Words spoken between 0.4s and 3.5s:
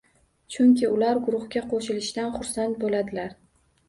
Chunki ular guruhga qo‘shilishdan xursand bo‘ladilar